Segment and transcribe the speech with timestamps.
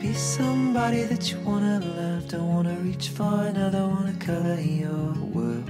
[0.00, 2.28] Be somebody that you wanna love.
[2.28, 5.68] Don't wanna reach for another, wanna color your world.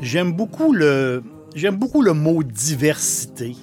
[0.00, 1.22] J'aime beaucoup le
[1.54, 3.56] j'aime beaucoup le mot diversité.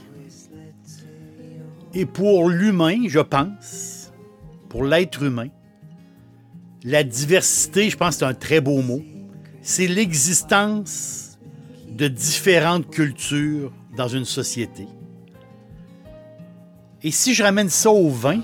[1.93, 4.11] Et pour l'humain, je pense,
[4.69, 5.49] pour l'être humain,
[6.83, 9.01] la diversité, je pense que c'est un très beau mot.
[9.61, 11.37] C'est l'existence
[11.87, 14.87] de différentes cultures dans une société.
[17.03, 18.41] Et si je ramène ça au vin,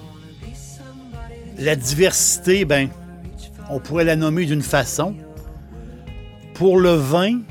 [1.57, 2.89] la diversité, ben,
[3.69, 5.15] on pourrait la nommer d'une façon.
[6.53, 7.41] Pour le vin,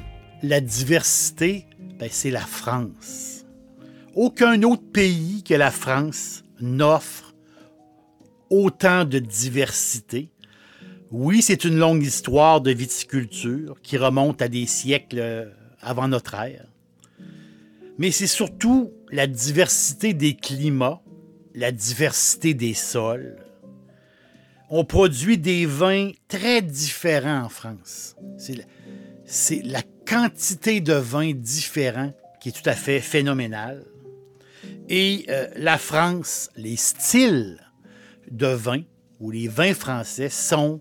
[0.42, 1.66] la diversité,
[1.98, 3.44] ben, c'est la France.
[4.14, 7.34] Aucun autre pays que la France n'offre
[8.50, 10.30] autant de diversité.
[11.10, 16.66] Oui, c'est une longue histoire de viticulture qui remonte à des siècles avant notre ère.
[17.98, 21.00] Mais c'est surtout la diversité des climats,
[21.54, 23.36] la diversité des sols.
[24.68, 28.16] On produit des vins très différents en France.
[29.26, 33.84] C'est la, quantité de vins différents qui est tout à fait phénoménale.
[34.88, 37.58] Et euh, la France, les styles
[38.30, 38.82] de vin
[39.18, 40.80] ou les vins français sont,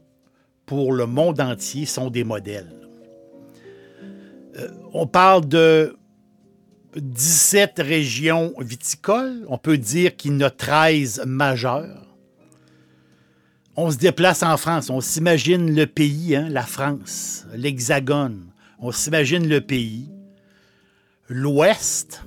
[0.65, 2.73] pour le monde entier, sont des modèles.
[4.57, 5.95] Euh, on parle de
[6.95, 9.45] 17 régions viticoles.
[9.49, 12.05] On peut dire qu'il y en a 13 majeures.
[13.75, 14.89] On se déplace en France.
[14.89, 18.51] On s'imagine le pays, hein, la France, l'Hexagone.
[18.79, 20.09] On s'imagine le pays.
[21.27, 22.23] L'Ouest,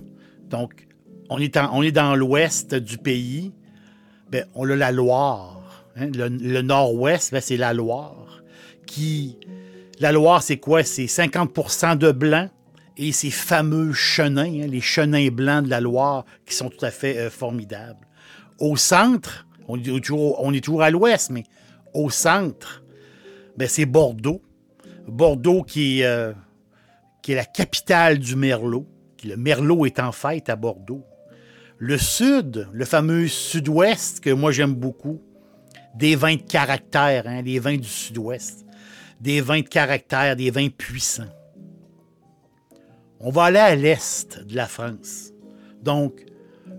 [0.51, 0.89] donc
[1.31, 3.53] on est, dans l'ouest du pays.
[4.31, 5.85] Ben, on a la Loire.
[5.97, 6.11] Hein.
[6.15, 8.28] Le, nord-ouest, ben, c'est la Loire.
[8.89, 9.37] Qui,
[10.01, 10.83] la Loire, c'est quoi?
[10.83, 12.49] C'est 50% de blanc,
[12.97, 16.91] et ces fameux chenins, hein, les chenins blancs de la Loire, qui sont tout à
[16.91, 18.07] fait euh, formidables.
[18.59, 21.45] Au centre, on est toujours, à l'ouest, mais
[21.93, 22.83] au centre,
[23.57, 24.43] ben, c'est Bordeaux.
[25.07, 26.33] Bordeaux qui est, euh,
[27.23, 28.87] qui est la capitale du Merlot.
[29.23, 31.05] Le Merlot est en fête à Bordeaux.
[31.77, 35.21] Le sud, le fameux sud-ouest, que moi j'aime beaucoup,
[35.95, 38.65] des vins de caractère, hein, les vins du sud-ouest.
[39.21, 41.35] Des vins de caractère, des vins puissants.
[43.21, 45.33] On va aller à l'est de la France.
[45.83, 46.25] Donc,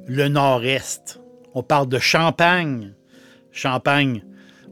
[0.08, 1.20] le nord-est.
[1.54, 2.94] On parle de Champagne.
[3.52, 4.24] Champagne,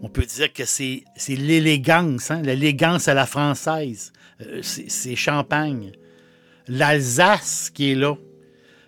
[0.02, 4.14] on peut dire que c'est l'élégance, hein, l'élégance à la française.
[4.42, 5.92] Euh, c'est Champagne.
[6.68, 8.16] L'Alsace qui est là.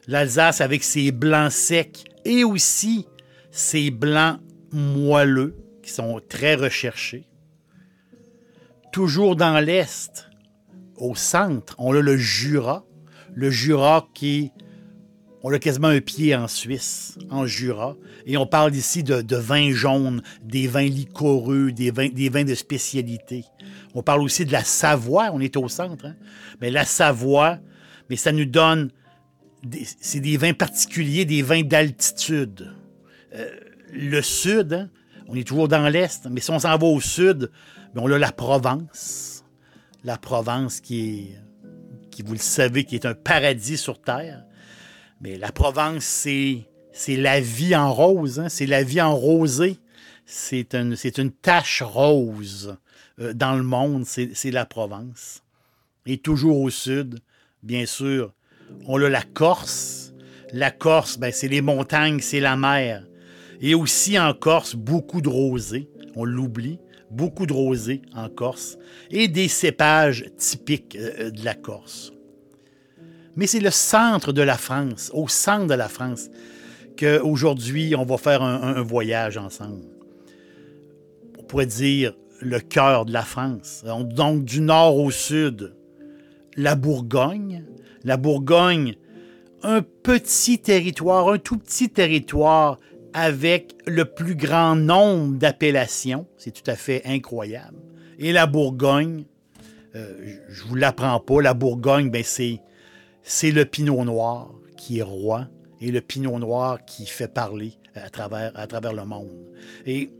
[0.08, 3.08] L'Alsace avec ses blancs secs et aussi
[3.52, 4.40] ses blancs
[4.72, 7.26] moelleux qui sont très recherchés.
[8.92, 10.30] Toujours dans l'Est,
[10.98, 12.86] au centre, on a le Jura.
[13.34, 14.52] Le Jura qui
[15.42, 17.96] on a quasiment un pied en Suisse, en Jura.
[18.26, 22.56] Et on parle ici de, vins jaunes, des vins liquoreux, des vins, des vins de
[22.56, 23.46] spécialité.
[23.94, 26.06] On parle aussi de la Savoie, on est au centre.
[26.06, 26.16] Hein.
[26.60, 27.60] Mais la Savoie,
[28.10, 28.92] mais ça nous donne.
[30.02, 32.74] C'est des vins particuliers, des vins d'altitude.
[33.36, 33.50] Euh,
[33.94, 34.90] le sud, hein,
[35.30, 37.52] on est toujours dans l'est, mais si on s'en va au sud,
[37.94, 39.30] ben, on a la Provence
[40.04, 41.30] la Provence qui
[42.12, 44.44] qui vous le savez, qui est un paradis sur Terre.
[45.22, 46.66] Mais la Provence, c'est,
[47.08, 48.50] la vie en rose, hein.
[48.50, 49.78] c'est la vie en rosée.
[50.26, 52.78] C'est une, tache rose
[53.20, 55.44] euh, dans le monde, c'est, c'est la Provence.
[56.06, 57.20] Et toujours au sud,
[57.64, 58.34] bien sûr,
[58.86, 60.14] on a la Corse.
[60.52, 63.06] La Corse, ben, c'est les montagnes, c'est la mer.
[63.62, 66.80] Et aussi en Corse, beaucoup de rosée, on l'oublie
[67.10, 68.78] beaucoup de rosé en Corse
[69.12, 72.14] et des cépages typiques euh, de la Corse.
[73.36, 76.30] Mais c'est le centre de la France, au centre de la France,
[76.98, 79.86] qu'aujourd'hui, on va faire un, voyage ensemble.
[81.38, 83.84] On pourrait dire le cœur de la France.
[83.86, 85.74] Donc, du nord au sud,
[86.56, 87.64] la Bourgogne.
[88.04, 88.96] La Bourgogne,
[89.64, 92.80] un petit territoire, un tout petit territoire
[93.14, 96.28] avec le plus grand nombre d'appellations.
[96.38, 97.78] C'est tout à fait incroyable.
[98.18, 99.26] Et la Bourgogne,
[99.96, 100.14] euh,
[100.50, 102.62] je ne vous l'apprends pas, la Bourgogne, ben c'est,
[103.52, 105.48] le pinot noir qui est roi
[105.82, 109.30] et le pinot noir qui fait parler à travers, à travers le monde.
[109.86, 110.12] Et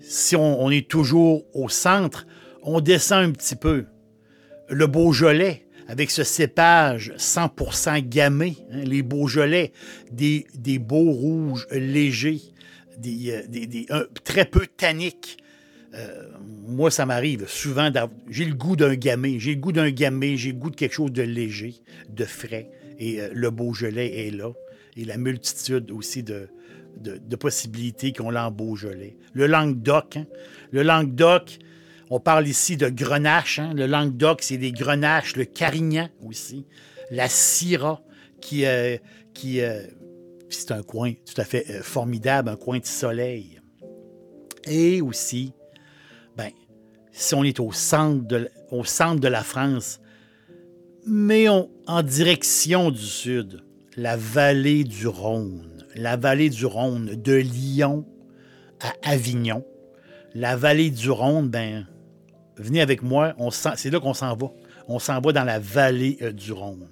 [0.00, 2.26] si on, est toujours au centre,
[2.62, 3.86] on descend un petit peu.
[4.68, 9.72] Le Beaujolais, avec ce cépage 100% gammé, hein, les Beaujolais,
[10.10, 12.40] des, des beaux rouges légers,
[12.96, 13.86] des, euh, des,
[14.24, 15.36] très peu tanniques.
[15.92, 16.30] Euh,
[16.66, 17.90] moi, ça m'arrive souvent.
[18.30, 19.38] J'ai le goût d'un gamay.
[19.38, 20.38] J'ai le goût d'un gamay.
[20.38, 21.74] J'ai le goût de quelque chose de léger,
[22.08, 22.70] de frais.
[22.98, 24.50] Et euh, le Beaujolais est là.
[24.96, 26.48] Et la multitude aussi de,
[27.02, 29.18] de, possibilités qu'on a en Beaujolais.
[29.34, 30.26] Le Languedoc, hein.
[30.70, 31.58] le Languedoc,
[32.12, 33.58] on parle ici de grenache.
[33.58, 33.72] Hein.
[33.74, 35.34] Le Languedoc, c'est des grenaches.
[35.34, 36.66] Le Carignan aussi.
[37.10, 38.02] La Syrah,
[38.40, 38.98] qui, euh,
[39.34, 39.82] qui euh,
[40.50, 43.60] c'est un coin tout à fait euh, formidable, un coin de soleil.
[44.64, 45.52] Et aussi,
[46.36, 46.50] ben,
[47.12, 50.00] si on est au centre de, la France,
[51.06, 53.64] mais en direction du sud,
[53.96, 58.06] la vallée du Rhône la vallée du Rhône, de Lyon
[58.80, 59.64] à Avignon.
[60.34, 61.86] La vallée du Rhône, ben,
[62.56, 63.34] venez avec moi,
[63.76, 64.48] c'est là qu'on s'en va.
[64.88, 66.88] On s'en va dans la vallée euh, du Rhône.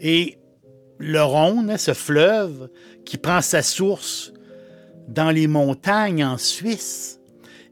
[0.00, 0.38] Et
[0.98, 2.70] le Rhône, hein, ce fleuve
[3.04, 4.32] qui prend sa source
[5.08, 7.20] dans les montagnes en Suisse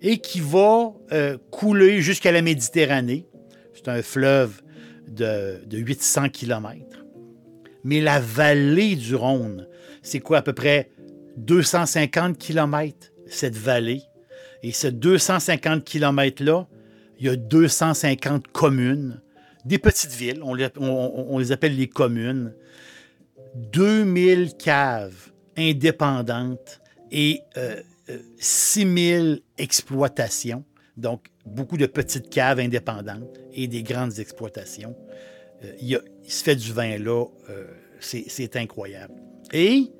[0.03, 3.27] et qui va euh, couler jusqu'à la Méditerranée.
[3.73, 4.63] C'est un fleuve
[5.09, 7.05] de, de 800 km.
[7.85, 9.69] Mais la vallée du Rhône,
[10.03, 10.91] c'est quoi à peu près
[11.37, 14.03] 250 km, cette vallée?
[14.63, 16.67] Et ce 250 km-là,
[17.19, 19.21] il y a 250 communes,
[19.65, 20.55] des petites villes, on
[21.39, 22.55] les, appelle les communes,
[23.57, 26.81] 2000 caves indépendantes
[27.11, 27.41] et
[28.39, 30.65] 6000 euh, euh, exploitations.
[30.97, 34.95] Donc, beaucoup de petites caves indépendantes et des grandes exploitations.
[35.65, 37.25] Euh, il, se fait du vin là,
[38.01, 39.15] c'est incroyable.
[39.53, 39.91] Et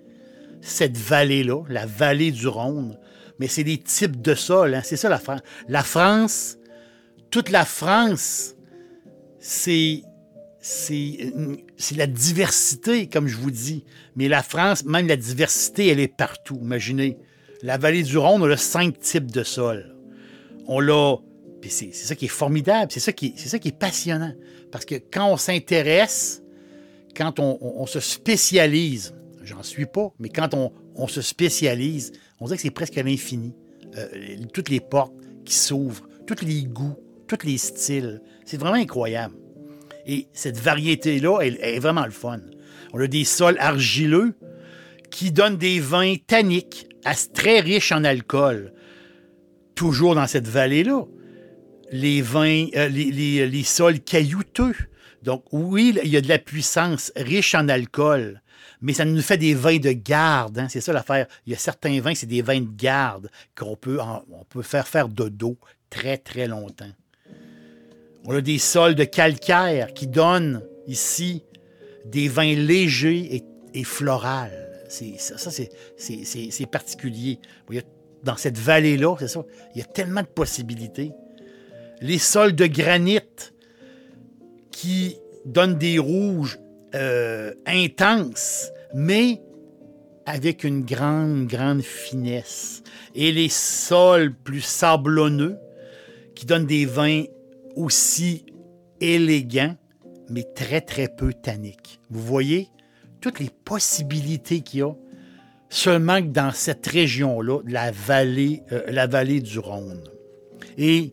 [0.61, 2.99] cette vallée-là, la vallée du Rhône,
[3.39, 4.75] mais c'est des types de sol.
[4.75, 4.83] Hein.
[4.85, 5.41] C'est ça la France.
[5.69, 6.59] La France,
[7.35, 8.55] toute la France,
[9.41, 10.03] c'est
[10.61, 13.85] c'est la diversité, comme je vous dis.
[14.17, 16.59] Mais la France, même la diversité, elle est partout.
[16.63, 17.19] Imaginez,
[17.61, 19.95] la vallée du Rhône, on a cinq types de sol.
[20.69, 21.17] On l'a.
[21.69, 24.33] C'est ça qui est formidable, c'est ça, qui, ça qui est passionnant.
[24.71, 26.43] Parce que quand on s'intéresse,
[27.17, 29.15] quand on se spécialise,
[29.45, 33.53] J'en suis pas, mais quand on, se spécialise, on dirait que c'est presque à l'infini.
[33.97, 35.13] Euh, toutes les portes
[35.45, 36.97] qui s'ouvrent, tous les goûts,
[37.27, 38.21] tous les styles.
[38.45, 39.35] C'est vraiment incroyable.
[40.07, 42.41] Et cette variété-là, elle, est vraiment le fun.
[42.93, 44.35] On a des sols argileux
[45.11, 46.89] qui donnent des vins tanniques,
[47.33, 48.73] très riches en alcool.
[49.75, 51.05] Toujours dans cette vallée-là.
[51.91, 54.75] Les vins, euh, les, les sols caillouteux.
[55.23, 58.43] Donc, oui, il y a de la puissance riche en alcool,
[58.83, 60.59] mais ça nous fait des vins de garde.
[60.59, 60.69] Hein.
[60.69, 61.27] C'est ça l'affaire.
[61.47, 64.87] Il y a certains vins, c'est des vins de garde qu'on peut, on peut faire
[64.87, 65.57] faire de dos
[65.89, 66.93] très, très longtemps.
[68.27, 71.45] On a des sols de calcaire qui donnent ici
[72.05, 73.45] des vins légers et,
[73.75, 74.49] et floraux.
[74.89, 77.39] Ça, c'est particulier.
[78.23, 79.17] Dans cette vallée-là,
[79.75, 81.13] il y a tellement de possibilités.
[82.01, 83.21] Les sols de granit
[84.71, 86.59] qui donnent des rouges
[86.95, 89.43] euh, intenses mais
[90.25, 92.83] avec une grande, grande finesse.
[93.15, 95.59] Et les sols plus sablonneux,
[96.35, 97.25] qui donnent des vins
[97.77, 98.47] aussi
[99.01, 99.77] élégants,
[100.31, 102.01] mais très, très peu tanniques.
[102.11, 102.69] Vous voyez
[103.21, 104.93] toutes les possibilités qu'il y a
[105.69, 110.05] seulement que dans cette région-là, la vallée, euh, la vallée du Rhône.
[110.79, 111.13] Et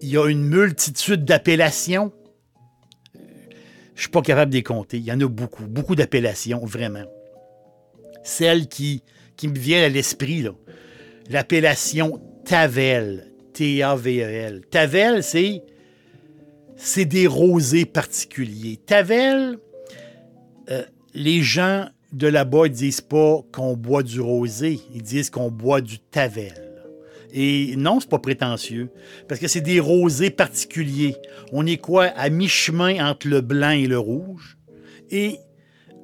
[0.00, 2.12] il y a une multitude d'appellations
[4.00, 4.96] je ne suis pas capable de les compter.
[4.96, 7.04] Il y en a beaucoup, beaucoup d'appellations, vraiment.
[8.22, 9.02] Celle qui,
[9.36, 10.42] qui me vient à l'esprit,
[11.28, 14.62] l'appellation Tavel, T-A-V-E-L.
[14.70, 15.62] Tavel, c'est,
[16.76, 18.78] c'est des rosés particuliers.
[18.84, 19.58] Tavel,
[20.70, 20.82] euh,
[21.14, 25.80] les gens de là-bas ne disent pas qu'on boit du rosé, ils disent qu'on boit
[25.80, 26.70] du Tavel.
[27.32, 28.90] Et non, c'est pas prétentieux,
[29.28, 31.14] parce que c'est des rosés particuliers.
[31.52, 34.58] On est quoi à mi-chemin entre le blanc et le rouge?
[35.10, 35.38] Et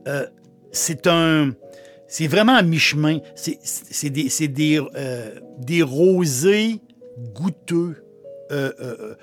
[0.07, 0.27] euh,
[0.71, 1.53] c'est un,
[2.07, 3.19] c'est vraiment à mi-chemin.
[3.35, 6.81] C'est des, des, euh, des rosés
[7.35, 8.05] goûteux,
[8.51, 9.15] euh,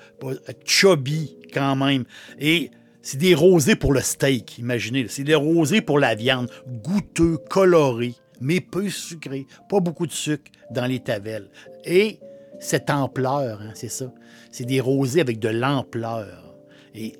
[0.64, 2.04] chubby, quand même.
[2.38, 2.70] Et
[3.02, 5.06] c'est des rosés pour le steak, imaginez.
[5.08, 9.46] C'est des rosés pour la viande, goûteux, colorés, mais peu sucrés.
[9.68, 11.50] Pas beaucoup de sucre dans les tavelles.
[11.84, 12.18] Et
[12.60, 14.12] cette ampleur, hein, c'est ça.
[14.50, 16.56] C'est des rosés avec de l'ampleur.
[16.94, 17.14] Et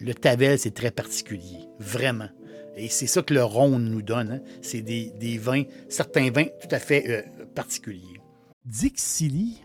[0.00, 2.28] le tavel, c'est très particulier, vraiment.
[2.76, 4.30] Et c'est ça que le Rhône nous donne.
[4.30, 4.40] hein.
[4.62, 7.22] C'est des, des vins, certains vins tout à fait euh,
[7.54, 8.20] particuliers.
[8.64, 9.64] Dixili,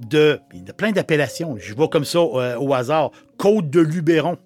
[0.00, 0.40] de,
[0.76, 4.36] plein d'appellations, je vois comme ça euh, au hasard, Côte de Luberon.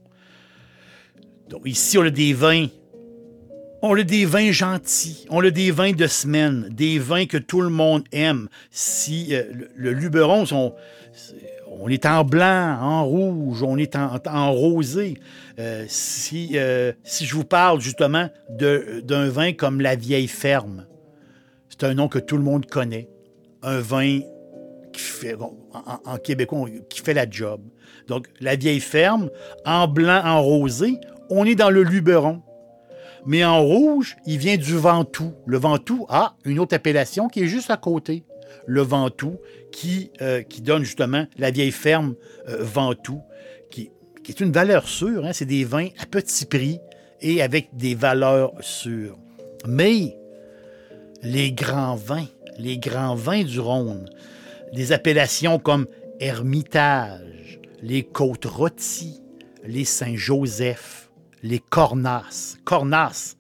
[1.49, 2.67] Donc ici, on a des vins.
[3.81, 7.61] On a des vins gentils, on a des vins de semaine, des vins que tout
[7.61, 8.49] le monde aime.
[8.73, 9.45] Si euh,
[9.77, 10.75] le, Luberon, sont-
[11.71, 15.15] on est en blanc, en rouge, on est en, en rosé.
[15.61, 16.57] Euh, si,
[17.05, 20.87] si je vous parle justement d'un vin comme la Vieille Ferme,
[21.69, 23.09] c'est un nom que tout le monde connaît.
[23.63, 24.21] Un vin
[25.41, 25.55] en,
[26.05, 27.61] en- québécois, qui fait la job.
[28.07, 29.31] Donc, la Vieille Ferme,
[29.65, 30.95] en blanc, en rosé,
[31.31, 32.43] on est dans le Luberon.
[33.27, 35.33] Mais en rouge, il vient du Ventoux.
[35.47, 38.25] Le Ventoux a une autre appellation qui est juste à côté.
[38.67, 39.37] Le Ventoux,
[39.73, 42.15] qui, euh, qui donne justement la vieille ferme
[42.49, 43.21] euh, Ventoux,
[43.71, 43.91] qui,
[44.25, 45.25] qui est une valeur sûre.
[45.27, 45.33] hein.
[45.33, 46.79] C'est des vins à petit prix
[47.21, 49.19] et avec des valeurs sûres.
[49.67, 50.17] Mais
[51.23, 52.27] les grands vins,
[52.59, 54.09] les grands vins du Rhône,
[54.73, 55.87] des appellations comme
[56.21, 59.21] Hermitage, les Côtes Rôties,
[59.65, 61.11] les Saint-Joseph,
[61.43, 62.59] les Cornasses.
[62.65, 63.37] Cornasses,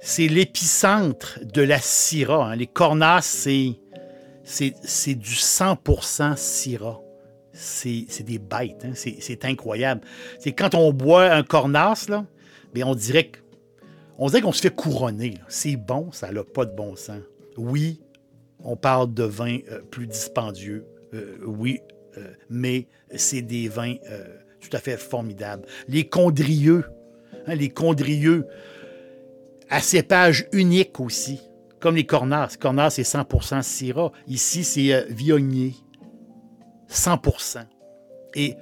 [0.00, 2.50] c'est l'épicentre de la Syrah.
[2.50, 2.56] hein.
[2.56, 3.76] Les Cornasses, c'est,
[4.44, 7.00] c'est, du 100% Syrah.
[7.52, 8.92] C'est, des bêtes, hein.
[8.94, 10.02] c'est, incroyable.
[10.38, 12.24] C'est quand on boit un Cornasse, là,
[12.72, 13.38] bien, on dirait que-
[14.18, 15.34] on dirait qu'on se fait couronner.
[15.48, 17.20] C'est bon, ça n'a pas de bon sens.
[17.56, 18.00] Oui,
[18.60, 20.86] on parle de vins euh, plus dispendieux.
[21.14, 21.80] Euh, oui,
[22.16, 23.96] euh, mais c'est des vins
[24.60, 25.66] tout à fait formidables.
[25.86, 26.84] Les condrieux,
[27.46, 28.46] hein, les condrieux
[29.70, 31.40] à cépage unique aussi,
[31.80, 32.56] comme les cornasses.
[32.56, 34.12] Cornasses, c'est 100% Syrah.
[34.26, 35.74] Ici, c'est Viognier.
[36.90, 37.64] 100%.
[38.34, 38.54] Et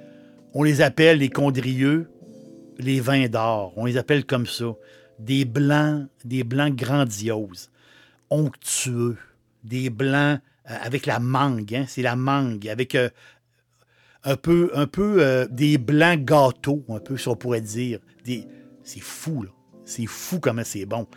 [0.53, 2.09] on les appelle les condrieux,
[2.77, 3.73] les vins d'or.
[3.75, 4.75] On les appelle comme ça.
[5.19, 7.71] Des blancs, des blancs grandioses,
[8.29, 9.17] onctueux,
[9.63, 13.09] des blancs euh, avec la mangue, hein, c'est la mangue, avec euh,
[14.23, 17.99] un peu, un peu euh, des blancs gâteaux, un peu, si on pourrait dire.
[18.83, 19.49] C'est fou, là.
[19.85, 21.07] C'est fou comment c'est bon.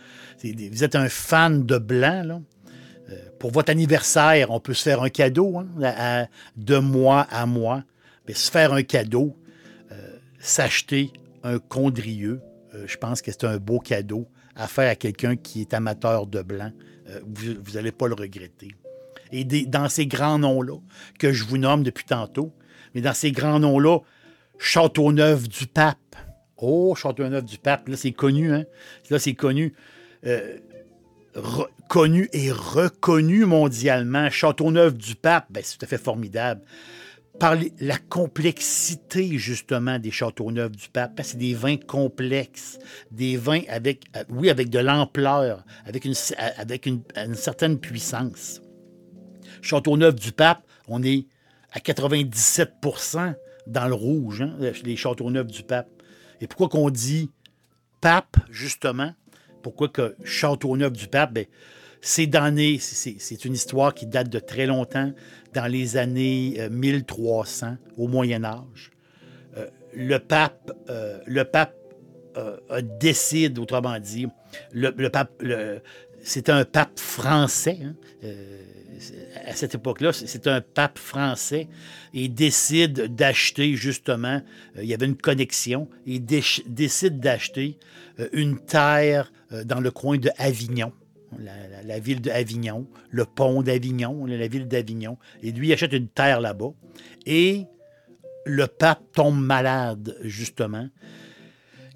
[0.44, 2.40] Vous êtes un fan de blanc, là.
[3.40, 7.82] Pour votre anniversaire, on peut se faire un cadeau, hein, de mois à mois.
[8.28, 9.36] Mais se faire un cadeau,
[10.38, 12.40] s'acheter un condrieux,
[12.86, 14.28] je pense que c'est un beau cadeau
[14.60, 16.70] à faire à quelqu'un qui est amateur de blanc.
[17.08, 18.68] Euh, vous n'allez pas le regretter.
[19.32, 20.76] Et dans ces grands noms-là,
[21.18, 22.52] que je vous nomme depuis tantôt,
[22.94, 24.00] mais dans ces grands noms-là,
[24.58, 26.16] Châteauneuf du Pape.
[26.58, 28.64] Oh, Châteauneuf du Pape, là, c'est connu, hein?
[29.08, 29.72] Là, c'est connu.
[30.26, 30.58] Euh,
[31.88, 34.28] connu et reconnu mondialement.
[34.28, 36.60] Châteauneuf du Pape, ben, c'est tout à fait formidable.
[37.40, 41.16] Par la complexité, justement, des Châteauneuf du Pape.
[41.16, 42.78] parce que C'est des vins complexes.
[43.10, 46.14] Des vins avec, euh, oui, avec de l'ampleur, avec, une,
[47.16, 48.60] une certaine puissance.
[49.62, 51.26] Châteauneuf du Pape, on est
[51.72, 53.34] à 97%
[53.66, 55.88] dans le rouge, hein, les Châteauneuf du Pape.
[56.42, 57.30] Et pourquoi qu'on dit
[58.02, 59.14] Pape, justement?
[59.62, 61.32] Pourquoi que Châteauneuf du Pape?
[61.32, 61.46] Ben,
[62.00, 62.78] c'est les-
[63.18, 65.12] c'est une histoire qui date de très longtemps,
[65.54, 68.90] dans les années euh, 1300, au Moyen Âge.
[69.56, 71.74] Euh, le pape, euh, le pape
[72.36, 74.26] euh, euh, décide, autrement dit,
[74.72, 75.42] le, pape,
[76.22, 77.78] c'est un pape français.
[77.82, 78.58] hein, euh,
[79.46, 81.68] à cette époque-là, c'est- un pape français
[82.14, 84.40] et décide d'acheter justement,
[84.76, 85.88] euh, il y avait une connexion,
[86.20, 87.78] déch- décide d'acheter
[88.20, 90.92] euh, une terre euh, dans le coin de Avignon.
[91.38, 95.16] La, ville de Avignon, le pont d'Avignon, la ville d'Avignon.
[95.42, 96.72] Et lui, achète une terre là-bas.
[97.26, 97.66] Et
[98.44, 100.88] le pape tombe malade, justement.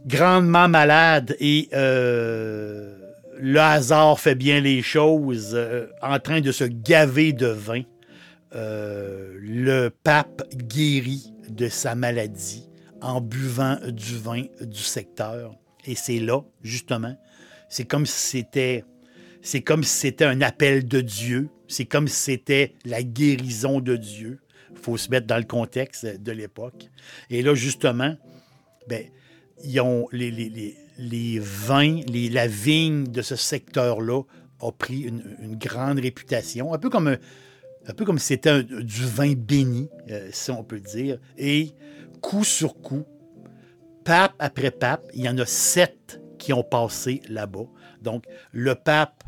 [0.06, 1.36] Grandement malade.
[1.40, 2.96] Et euh,
[3.38, 5.52] le hasard fait bien les choses.
[5.54, 7.82] euh, en train de se gaver de vin,
[8.54, 12.68] euh, le pape guérit de sa maladie
[13.00, 15.54] en buvant du vin du secteur.
[15.86, 17.16] Et c'est là, justement,
[17.68, 18.84] c'est comme si c'était
[19.44, 23.94] c'est comme si c'était un appel de Dieu, c'est comme si c'était la guérison de
[23.94, 24.40] Dieu.
[24.70, 26.88] Il faut se mettre dans le contexte de l'époque.
[27.28, 28.16] Et là, justement,
[28.88, 29.04] ben,
[29.62, 34.22] ils ont les, les, les, vins, la vigne de ce secteur-là
[34.60, 37.08] a pris une, grande réputation, un peu comme
[37.86, 41.18] un, peu comme si c'était du vin béni, euh, si on peut dire.
[41.36, 41.74] Et
[42.22, 43.04] coup sur coup,
[44.04, 47.66] pape après pape, il y en a sept qui ont passé là-bas.
[48.04, 49.24] Donc, le pape,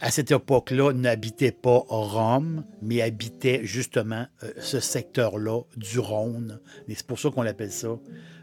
[0.00, 6.60] à cette époque-là, n'habitait pas Rome, mais habitait justement euh, ce secteur-là du Rhône.
[6.88, 7.98] Et c'est pour ça qu'on l'appelle ça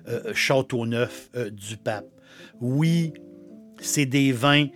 [0.07, 2.07] euh, Château-Neuf du pape.
[2.61, 3.13] Oui,
[3.79, 4.67] c'est des vins.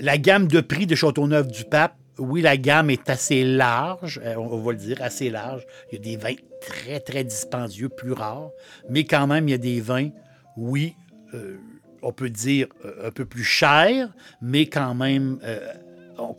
[0.00, 4.58] la gamme de prix de Châteauneuf du Pape, oui, la gamme est assez large, on
[4.58, 5.64] va le dire, assez large.
[5.90, 8.50] Il y a des vins très, très dispendieux, plus rares,
[8.88, 10.10] mais quand même, il y a des vins,
[10.56, 10.94] oui,
[11.34, 11.56] euh,
[12.02, 14.08] on peut dire euh, un peu plus chers,
[14.40, 15.72] mais quand même euh,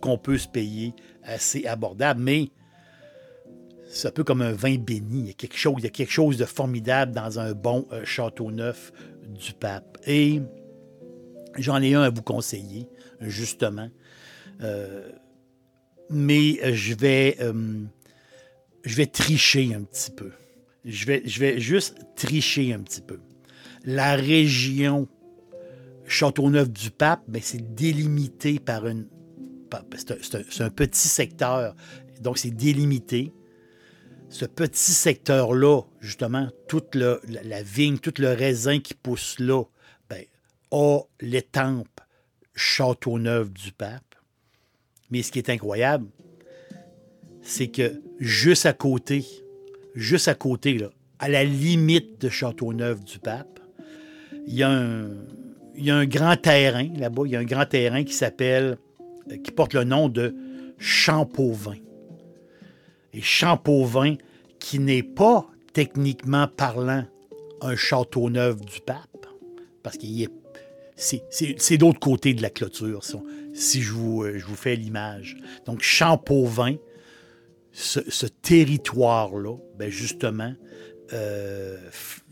[0.01, 2.21] qu'on peut se payer assez abordable.
[2.21, 2.49] Mais
[3.89, 5.19] c'est un peu comme un vin béni.
[5.19, 5.33] Il y a
[5.91, 8.91] quelque chose, de formidable dans un bon château neuf
[9.27, 9.97] du pape.
[10.07, 10.41] Et
[11.57, 12.87] j'en ai un à vous conseiller,
[13.19, 13.89] justement.
[16.09, 17.37] mais je vais
[19.07, 20.31] tricher un petit peu.
[20.85, 23.19] Je vais, juste tricher un petit peu.
[23.85, 25.07] La région
[26.07, 29.07] Châteauneuf-du-Pape, ben, c'est délimité par une.
[29.97, 31.75] C'est un, petit secteur,
[32.21, 33.31] donc c'est délimité.
[34.29, 37.19] Ce petit secteur-là, justement, toute la,
[37.63, 39.63] vigne, tout le raisin qui pousse là,
[40.09, 40.23] ben,
[40.71, 42.01] a l'étampe
[42.55, 44.15] Châteauneuf-du-Pape.
[45.09, 46.07] Mais ce qui est incroyable,
[47.41, 49.25] c'est que juste à côté,
[49.95, 50.77] juste à côté,
[51.19, 53.59] à la limite de Châteauneuf-du-Pape,
[54.47, 58.77] il y, a un, grand terrain là-bas, il y a un grand terrain qui s'appelle,
[59.43, 60.35] qui porte le nom de
[60.77, 61.75] Champauvin.
[63.13, 64.15] Et Champauvin,
[64.59, 67.05] qui n'est pas techniquement parlant
[67.61, 69.25] un Châteauneuf-du-Pape,
[69.83, 70.29] parce qu'il est
[71.01, 73.01] c'est d'autre côté de la clôture,
[73.53, 75.37] si, je, vous, euh, je vous fais l'image.
[75.65, 76.75] Donc, Champauvin,
[77.71, 80.53] ce, territoire-là, ben justement,
[81.13, 81.77] euh,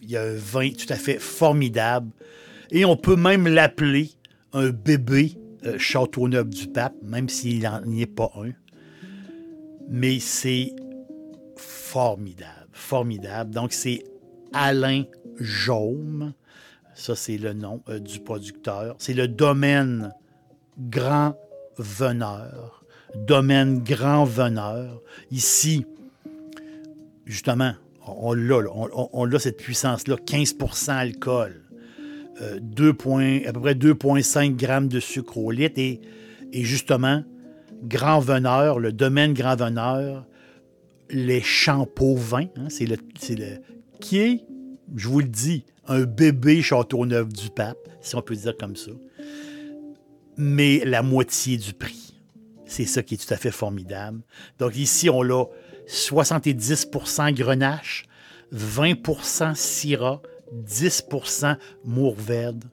[0.01, 2.11] il y a un vin tout à fait formidable.
[2.71, 4.11] Et on peut même l'appeler
[4.53, 5.35] un bébé
[5.73, 8.51] euh, Châteauneuf du Pape, même s'il n'y est pas un.
[9.89, 10.73] Mais c'est
[11.55, 13.51] formidable, formidable.
[13.51, 14.03] Donc, c'est
[14.53, 15.03] Alain
[15.39, 16.33] Jaume.
[16.93, 18.95] Ça, c'est le nom euh, du producteur.
[18.99, 20.13] C'est le domaine
[20.77, 21.35] Grand
[21.77, 22.79] Veneur
[23.15, 25.01] domaine grand veneur.
[25.31, 25.85] Ici,
[27.25, 27.73] justement,
[28.05, 31.63] on, l'a, on, a cette puissance-là, 15% alcool,
[32.41, 35.79] euh, à peu près 2,5 grammes de sucre au litre.
[35.79, 35.99] Et,
[36.53, 37.23] justement,
[37.83, 40.25] grand veneur, le domaine grand veneur,
[41.09, 42.97] les champeaux vins, hein, c'est le,
[43.99, 44.45] qui est,
[44.95, 48.91] je vous le dis, un bébé Châteauneuf du Pape, si on peut dire comme ça,
[50.37, 52.13] mais la moitié du prix.
[52.65, 54.21] C'est ça qui est tout à fait formidable.
[54.59, 55.45] Donc ici, on a
[55.87, 58.05] 70% Grenache,
[58.53, 60.21] 20% Syrah,
[60.53, 62.67] 10% Mourvèdre.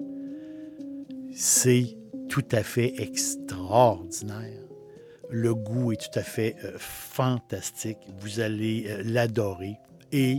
[1.34, 1.96] C'est
[2.28, 4.62] tout à fait extraordinaire.
[5.30, 7.98] Le goût est tout à fait euh, fantastique.
[8.20, 9.76] Vous allez euh, l'adorer.
[10.12, 10.38] Et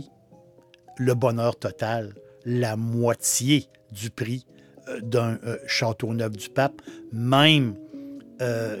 [0.96, 4.46] le bonheur total, la moitié du prix
[4.88, 6.80] euh, d'un château neuf du pape,
[7.12, 7.74] même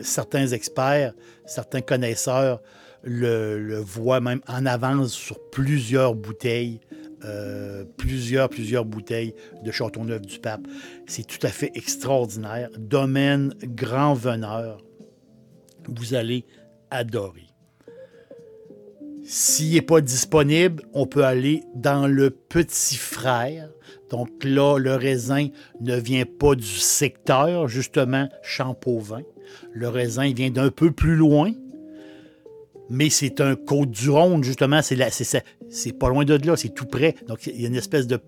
[0.02, 2.62] certains experts, certains connaisseurs
[3.02, 6.78] le, voient même en avance sur plusieurs bouteilles,
[7.24, 10.66] euh, plusieurs, plusieurs bouteilles de Châteauneuf du Pape.
[11.06, 12.70] C'est tout à fait extraordinaire.
[12.78, 14.82] Domaine grand veneur.
[15.88, 16.44] Vous allez
[16.90, 17.48] adorer.
[19.24, 23.68] S'il n'est pas disponible, on peut aller dans le Petit Frère.
[24.10, 25.48] Donc là, le raisin
[25.80, 29.20] ne vient pas du secteur, justement, Champauvin.
[29.72, 31.52] Le raisin vient d'un peu plus loin,
[32.88, 34.80] mais c'est un Côte-du-Rhône, justement.
[34.80, 35.44] C'est, c'est,
[35.98, 37.14] pas loin de là, c'est tout près.
[37.26, 38.20] Donc, il y a une espèce de,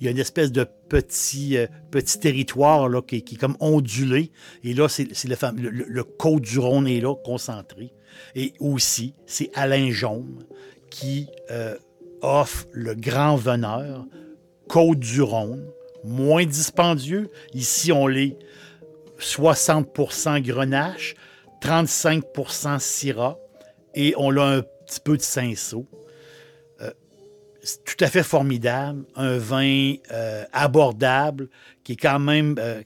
[0.00, 4.30] il y a une espèce de petit, euh, petit territoire là, qui, est comme ondulé.
[4.64, 5.08] Et là, c'est,
[5.56, 7.92] le, le, Côte-du-Rhône est là, concentré.
[8.34, 10.44] Et aussi, c'est Alain Jaume
[10.90, 11.76] qui euh,
[12.22, 14.06] offre le grand veneur,
[14.68, 15.64] Côte-du-Rhône,
[16.04, 17.30] moins dispendieux.
[17.54, 18.36] Ici, on l'est
[19.18, 21.14] 60% Grenache,
[21.62, 23.38] 35% Syrah
[23.94, 25.86] et on a un petit peu de Cinsault.
[27.84, 29.04] Tout à fait formidable.
[29.16, 31.48] Un vin euh, abordable
[31.84, 32.54] qui est quand même.
[32.58, 32.82] euh,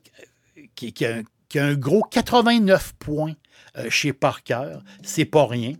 [0.75, 1.17] qui, a,
[1.57, 3.35] un- gros 89 points
[3.77, 4.79] euh, chez Parker.
[5.03, 5.75] C'est pas rien.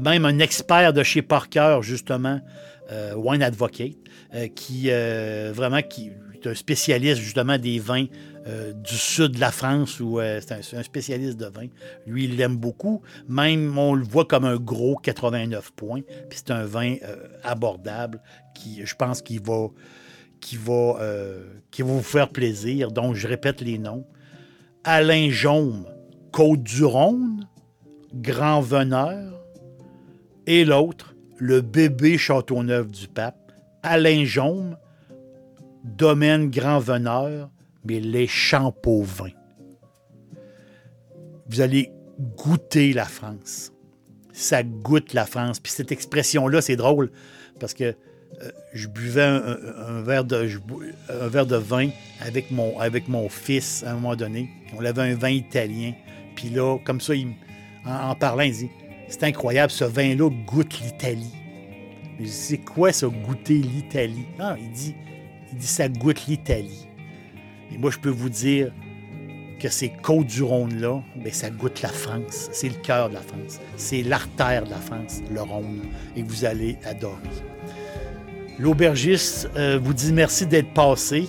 [0.00, 2.40] Même un expert de chez Parker, justement,
[3.14, 3.94] Wine Advocate,
[4.56, 8.06] qui vraiment qui est un spécialiste justement des vins
[8.46, 11.66] euh, du sud de la France, où euh, c'est un, spécialiste de vin.
[12.06, 13.02] Lui, il l'aime beaucoup.
[13.28, 16.00] Même, on le voit comme un gros 89 points.
[16.28, 18.22] Puis c'est un vin euh, abordable
[18.54, 19.68] qui, je pense, qu'il va,
[20.40, 20.98] qui va,
[21.70, 22.90] qui va vous faire plaisir.
[22.90, 24.06] Donc, je répète les noms.
[24.84, 25.86] Alain Jaume,
[26.32, 27.46] Côte-du-Rhône,
[28.14, 29.38] Grand Veneur,
[30.46, 34.76] et l'autre, le bébé Châteauneuf du Pape, Alain Jaume,
[35.84, 37.50] Domaine Grand Veneur,
[37.84, 39.30] mais les Champeaux-Vins.
[41.48, 41.90] Vous allez
[42.36, 43.72] goûter la France.
[44.32, 45.58] Ça goûte la France.
[45.60, 47.10] Puis cette expression-là, c'est drôle
[47.58, 47.84] parce que
[48.42, 51.90] euh, je buvais un, verre de, vin
[52.20, 54.48] avec mon, fils à un moment donné.
[54.78, 55.92] On avait un vin italien.
[56.36, 57.14] Puis là, comme ça,
[57.84, 58.70] en parlant, il dit
[59.08, 61.32] C'est incroyable, ce vin-là goûte l'Italie.
[62.18, 64.94] Je dis, C'est quoi ça, goûter l'Italie Ah, il dit,
[65.52, 66.88] il dit Ça goûte l'Italie.
[67.72, 68.72] Et moi, je peux vous dire
[69.60, 72.48] que ces Côtes-du-Rhône-là, ben, ça goûte la France.
[72.52, 73.60] C'est le cœur de la France.
[73.76, 75.82] C'est l'artère de la France, le Rhône.
[76.16, 77.14] Et vous allez adorer.
[78.58, 81.26] L'aubergiste euh, vous dit merci d'être passé.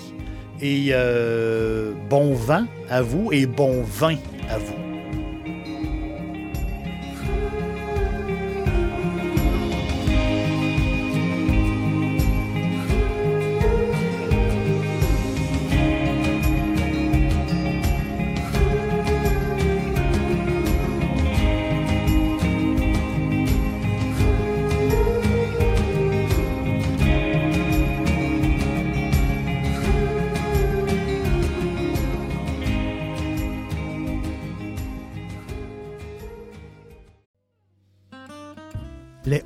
[0.62, 4.16] Et euh, bon vent à vous et bon vin
[4.50, 4.81] à vous.